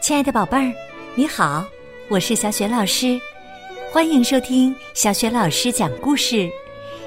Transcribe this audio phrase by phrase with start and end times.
[0.00, 0.72] 亲爱的宝贝儿，
[1.14, 1.62] 你好，
[2.08, 3.20] 我是小雪老师，
[3.92, 6.48] 欢迎收听小雪老师讲故事，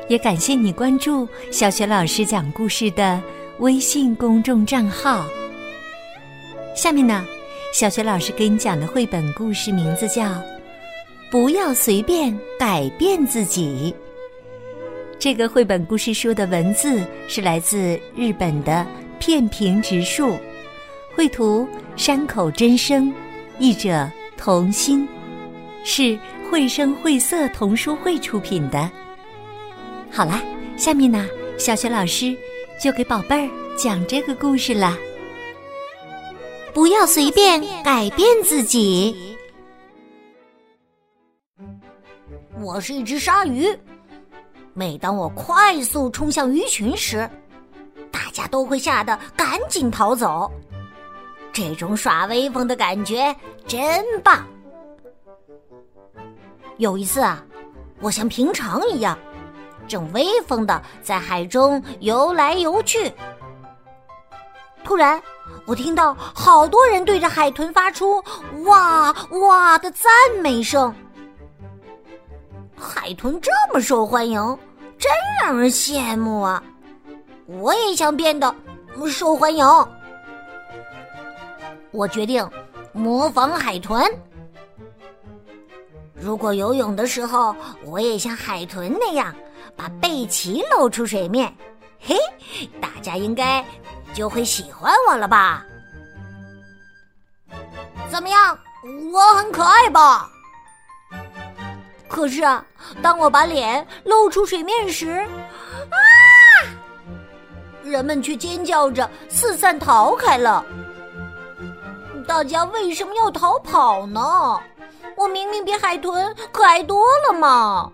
[0.08, 3.20] 也感谢你关注小雪老师讲故事的
[3.58, 5.26] 微信公众账号。
[6.76, 7.26] 下面呢，
[7.74, 10.24] 小雪老师给你讲的绘本故事名字叫
[11.32, 13.92] 《不要随便改变自己》。
[15.18, 18.86] 这个绘本故事书的文字是来自日本的
[19.20, 20.38] 片平直树。
[21.16, 23.14] 绘图山口真生，
[23.60, 25.08] 译者童心，
[25.84, 26.18] 是
[26.50, 28.90] 绘声绘色童书会出品的。
[30.12, 30.42] 好啦，
[30.76, 32.36] 下面呢，小雪老师
[32.82, 34.98] 就给宝贝儿讲这个故事了。
[36.74, 39.16] 不要随便改变自己。
[42.60, 43.68] 我是一只鲨鱼，
[44.74, 47.30] 每当我快速冲向鱼群时，
[48.12, 50.52] 大家都会吓得赶紧逃走。
[51.54, 53.34] 这种耍威风的感觉
[53.68, 54.46] 真棒。
[56.78, 57.46] 有一次啊，
[58.02, 59.18] 我像平常一样，
[59.88, 63.14] 正威风的在海中游来游去。
[64.84, 65.22] 突然，
[65.66, 68.22] 我听到好多人对着海豚发出
[68.66, 70.94] “哇哇”的赞美声。
[72.76, 74.42] 海豚这么受欢迎，
[74.98, 76.62] 真让人羡慕啊！
[77.46, 78.54] 我也想变得
[79.08, 79.66] 受欢迎。
[81.94, 82.46] 我决定
[82.92, 84.04] 模仿海豚。
[86.16, 87.56] 如果游泳的时候，
[87.86, 89.34] 我也像海豚那样
[89.78, 91.54] 把背鳍露出水面，
[92.00, 92.18] 嘿，
[92.82, 93.64] 大家应该
[94.14, 95.64] 就会喜欢我了吧？
[98.10, 98.58] 怎么样，
[99.12, 100.30] 我很可爱吧？
[102.08, 102.42] 可是，
[103.02, 105.28] 当我把脸露出水面时，
[105.90, 105.98] 啊，
[107.84, 110.66] 人们却尖叫着四散逃开了。
[112.28, 114.60] 大家为什么要逃跑呢？
[115.16, 117.92] 我明明比海豚可爱多了嘛！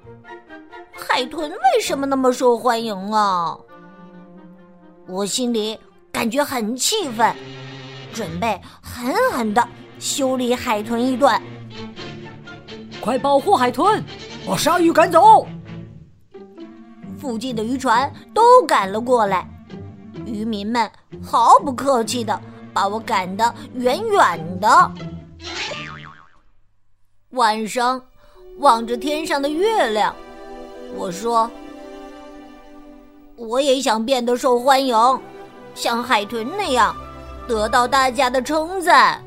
[0.94, 3.58] 海豚为什么那么受欢迎啊？
[5.08, 5.80] 我心里
[6.12, 7.36] 感觉很气愤，
[8.14, 11.42] 准备狠狠的修理海豚一顿。
[13.02, 14.04] 快保护海豚，
[14.48, 15.48] 把鲨鱼赶走！
[17.20, 19.48] 附近的渔船都赶了过来，
[20.26, 20.90] 渔民们
[21.24, 22.40] 毫不客气的。
[22.80, 24.92] 把我赶得远远的。
[27.32, 28.02] 晚上，
[28.60, 30.16] 望着天上的月亮，
[30.96, 31.52] 我说
[33.36, 34.96] ：“我也想变得受欢迎，
[35.76, 36.96] 像海豚那样，
[37.50, 39.22] 得到大家的称赞。”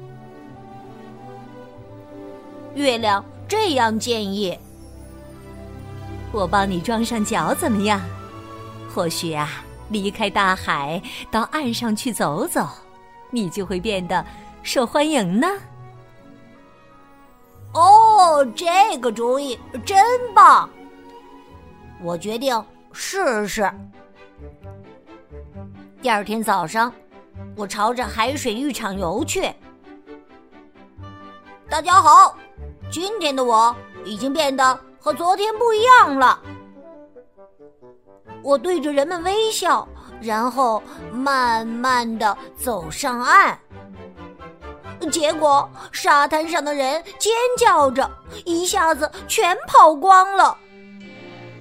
[2.74, 4.58] 月亮这样建议
[6.32, 8.00] ：“我帮你装上脚怎么样？
[8.94, 12.66] 或许啊，离开大海，到岸上去走走。”
[13.34, 14.24] 你就会变得
[14.62, 15.48] 受欢迎呢。
[17.72, 18.66] 哦，这
[18.98, 20.04] 个主意真
[20.34, 20.68] 棒！
[22.02, 22.62] 我决定
[22.92, 23.72] 试试。
[26.02, 26.92] 第二天早上，
[27.56, 29.50] 我朝着海水浴场游去。
[31.70, 32.36] 大家好，
[32.90, 36.38] 今天的我已经变得和昨天不一样了。
[38.42, 39.88] 我对着人们微笑。
[40.20, 40.80] 然后
[41.22, 43.56] 慢慢的走上岸，
[45.12, 48.10] 结果沙滩上的人尖叫着，
[48.44, 50.58] 一下子全跑光了。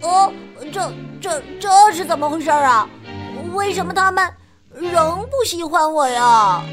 [0.01, 0.33] 哦，
[0.73, 2.89] 这这这是怎么回事啊？
[3.53, 4.27] 为什么他们
[4.73, 6.63] 仍不喜欢我呀？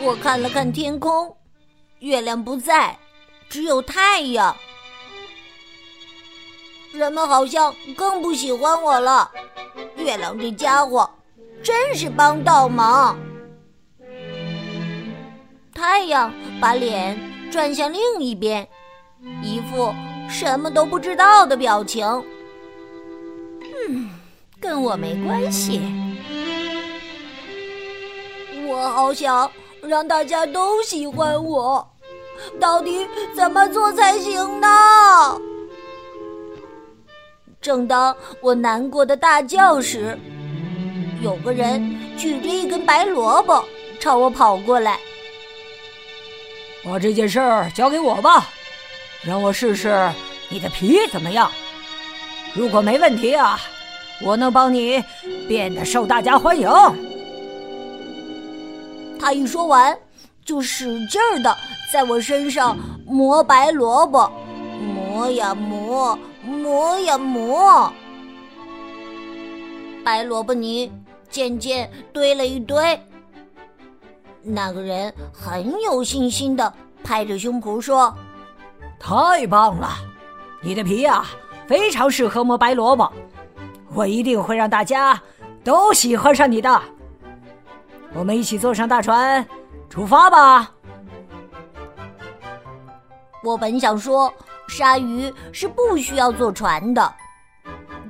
[0.00, 1.34] 我看了看天空，
[2.00, 2.98] 月亮不在，
[3.48, 4.54] 只有太阳。
[6.92, 9.30] 人们好像更不喜欢我了。
[10.04, 11.08] 月亮这家伙
[11.62, 13.18] 真是帮倒忙。
[15.74, 17.18] 太阳把脸
[17.50, 18.68] 转向另一边，
[19.42, 19.94] 一副
[20.28, 22.06] 什么都不知道的表情。
[23.88, 24.10] 嗯，
[24.60, 25.80] 跟我没关系。
[28.66, 29.50] 我好想
[29.80, 31.86] 让大家都喜欢我，
[32.60, 35.40] 到底怎么做才行呢？
[37.64, 40.18] 正当我难过的大叫时，
[41.22, 43.64] 有个人举着一根白萝卜
[43.98, 45.00] 朝我跑过来。
[46.84, 48.50] 把这件事儿交给我吧，
[49.22, 50.12] 让我试试
[50.50, 51.50] 你的皮怎么样。
[52.54, 53.58] 如果没问题啊，
[54.22, 55.02] 我能帮你
[55.48, 56.68] 变得受大家欢迎。
[59.18, 59.98] 他一说完，
[60.44, 61.56] 就使劲儿的
[61.90, 62.76] 在我身上
[63.06, 64.30] 磨白萝卜，
[64.78, 66.18] 磨呀磨。
[66.54, 67.92] 磨呀磨，
[70.04, 70.90] 白萝卜泥
[71.28, 73.00] 渐渐堆了一堆。
[74.42, 76.72] 那个人很有信心的
[77.02, 78.14] 拍着胸脯说
[79.00, 79.88] ：“太棒了，
[80.62, 81.24] 你的皮呀，
[81.66, 83.10] 非常适合磨白萝卜，
[83.94, 85.20] 我一定会让大家
[85.62, 86.82] 都喜欢上你的。
[88.12, 89.46] 我们一起坐上大船，
[89.88, 90.70] 出发吧。”
[93.42, 94.32] 我本想说，
[94.68, 97.14] 鲨鱼是不需要坐船的，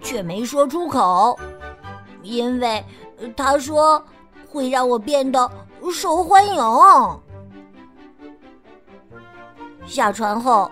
[0.00, 1.38] 却没说出口，
[2.22, 2.84] 因为
[3.36, 4.02] 他说
[4.48, 5.50] 会让我变得
[5.92, 6.62] 受欢迎。
[9.84, 10.70] 下船后，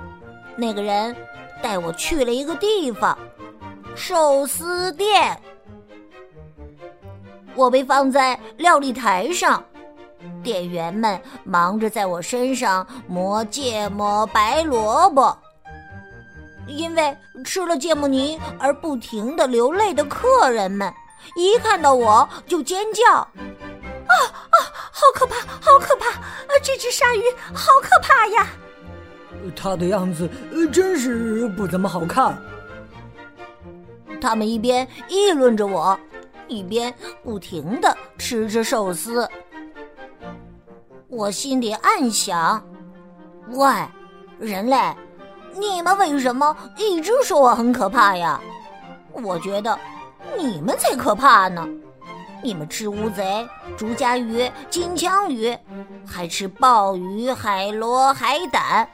[0.56, 1.14] 那个人
[1.62, 3.16] 带我去了一个地方——
[3.94, 5.38] 寿司店。
[7.54, 9.62] 我被放在料理台上。
[10.42, 15.36] 店员们忙着在我身上磨芥末白萝卜，
[16.66, 20.92] 因为吃了芥末泥而不停的流泪的客人们，
[21.36, 24.56] 一看到我就尖叫：“啊啊，
[24.90, 26.10] 好可怕，好可怕！
[26.10, 27.22] 啊，这只鲨鱼
[27.52, 28.48] 好可怕呀！”
[29.56, 30.30] 它的样子
[30.72, 32.36] 真是不怎么好看。
[34.20, 35.98] 他们一边议论着我，
[36.46, 36.94] 一边
[37.24, 39.28] 不停的吃着寿司。
[41.08, 42.64] 我心里暗想
[43.50, 43.68] ：“喂，
[44.38, 44.76] 人类，
[45.52, 48.40] 你们为什么一直说我很可怕呀？
[49.12, 49.78] 我觉得
[50.36, 51.66] 你们才可怕呢！
[52.42, 53.46] 你们吃乌贼、
[53.76, 55.56] 竹夹鱼、金枪鱼，
[56.06, 58.88] 还吃鲍鱼、海螺、海胆。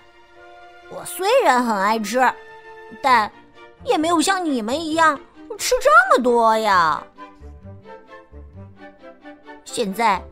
[0.91, 2.21] 我虽然很爱吃，
[3.03, 3.31] 但
[3.85, 5.19] 也没有像你们一样
[5.57, 7.03] 吃这么多呀。
[9.65, 10.23] 现在。”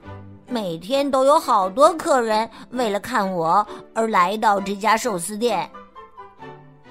[0.49, 5.69] 每天都有好多客人为了看我而来到这家寿司店。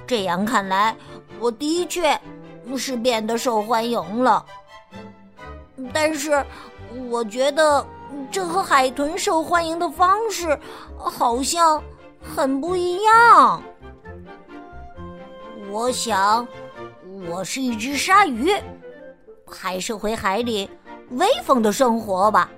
[0.07, 0.96] 这样看来，
[1.40, 2.19] 我的确
[2.78, 4.46] 是变得受欢迎了。
[5.94, 6.46] 但是，
[7.10, 7.86] 我觉得
[8.31, 10.57] 这和海豚受欢迎的方式
[10.98, 11.81] 好像
[12.22, 13.62] 很不一样。
[15.72, 16.48] 我想，
[17.30, 18.54] 我是一只鲨鱼，
[19.46, 20.69] 还是回海里
[21.12, 22.50] 威风的生活吧。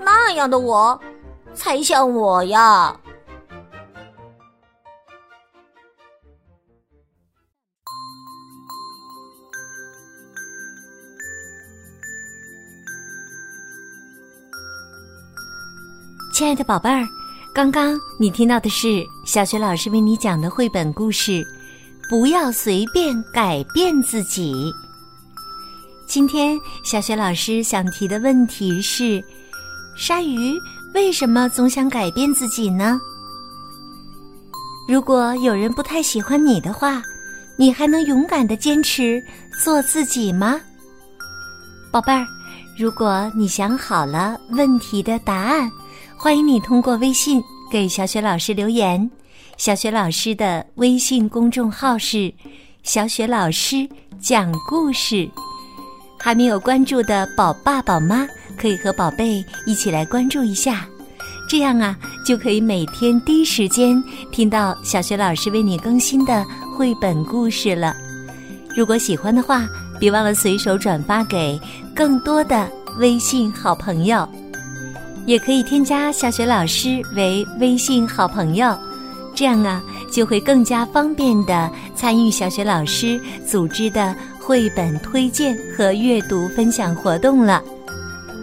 [0.00, 1.00] 那样的我，
[1.54, 2.98] 才像我呀！
[16.36, 17.08] 亲爱的宝贝儿，
[17.54, 21.32] 刚刚你听到的是小学老师为你讲的绘本故事
[22.10, 24.52] 《不要随便改变自己》。
[26.06, 29.24] 今天小学老师想提的问题是。
[29.96, 30.52] 鲨鱼
[30.92, 33.00] 为什么总想改变自己呢？
[34.86, 37.00] 如果有人不太喜欢你的话，
[37.56, 39.24] 你还能勇敢的坚持
[39.64, 40.60] 做自己吗？
[41.90, 42.26] 宝贝儿，
[42.76, 45.72] 如果你想好了问题的答案，
[46.18, 49.08] 欢迎你通过微信给小雪老师留言。
[49.58, 52.32] 小雪老师的微信公众号是
[52.82, 53.86] “小雪老师
[54.18, 55.28] 讲故事”。
[56.18, 58.26] 还没有关注的宝爸宝妈。
[58.56, 60.88] 可以和宝贝一起来关注一下，
[61.46, 61.94] 这样啊，
[62.26, 64.02] 就可以每天第一时间
[64.32, 66.42] 听到小学老师为你更新的
[66.74, 67.94] 绘本故事了。
[68.74, 69.68] 如果喜欢的话，
[70.00, 71.60] 别忘了随手转发给
[71.94, 72.66] 更多的
[72.98, 74.26] 微信好朋友，
[75.26, 78.74] 也可以添加小雪老师为微信好朋友，
[79.34, 87.62] 这样啊，就会更加方便的参与小雪老师组织的绘本推荐和阅读分享活动了。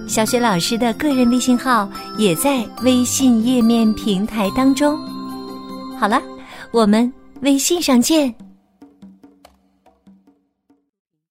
[0.05, 4.99] 小雪老师的个人微信号也在微信页面平台当中。
[5.97, 6.21] 好了，
[6.71, 8.33] 我们微信上见。